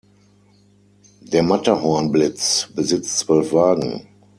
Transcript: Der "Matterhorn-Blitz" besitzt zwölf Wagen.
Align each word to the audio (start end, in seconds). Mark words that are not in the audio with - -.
Der 1.21 1.43
"Matterhorn-Blitz" 1.43 2.69
besitzt 2.73 3.19
zwölf 3.19 3.53
Wagen. 3.53 4.07